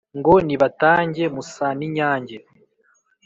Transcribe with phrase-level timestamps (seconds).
[0.17, 2.37] Ngo nibatange Musaninyange,